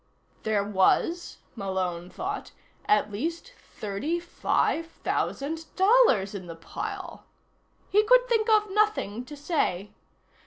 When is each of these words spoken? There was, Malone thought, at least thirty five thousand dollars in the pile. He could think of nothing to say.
There 0.41 0.63
was, 0.63 1.37
Malone 1.55 2.09
thought, 2.09 2.53
at 2.87 3.11
least 3.11 3.53
thirty 3.59 4.19
five 4.19 4.87
thousand 4.87 5.65
dollars 5.75 6.33
in 6.33 6.47
the 6.47 6.55
pile. 6.55 7.25
He 7.87 8.03
could 8.05 8.27
think 8.27 8.49
of 8.49 8.71
nothing 8.71 9.25
to 9.25 9.37
say. 9.37 9.91